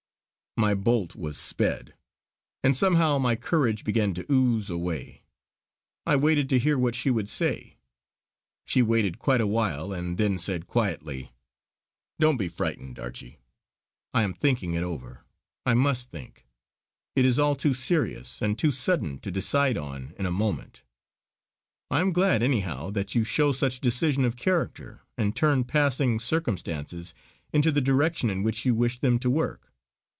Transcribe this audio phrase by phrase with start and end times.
[0.57, 1.93] My bolt was sped,
[2.61, 5.23] and somehow my courage began to ooze away.
[6.05, 7.77] I waited to hear what she would say.
[8.65, 11.31] She waited quite a while and then said quietly:
[12.19, 13.39] "Don't be frightened, Archie,
[14.13, 15.23] I am thinking it over.
[15.65, 16.45] I must think;
[17.15, 20.83] it is all too serious and too sudden to decide on in a moment.
[21.89, 27.15] I am glad, anyhow, that you show such decision of character, and turn passing circumstances
[27.53, 29.69] into the direction in which you wish them to work.